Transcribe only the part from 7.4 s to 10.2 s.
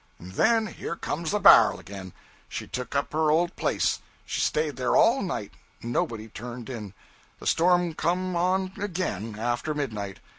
storm come on again, after midnight.